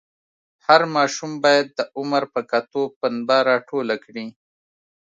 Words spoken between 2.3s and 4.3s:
په کتو پنبه راټوله کړي.